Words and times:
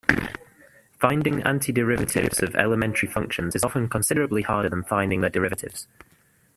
Finding 0.99 1.41
antiderivatives 1.43 2.41
of 2.41 2.55
elementary 2.55 3.07
functions 3.07 3.55
is 3.55 3.63
often 3.63 3.87
considerably 3.87 4.41
harder 4.41 4.67
than 4.67 4.81
finding 4.83 5.21
their 5.21 5.29
derivatives. 5.29 5.87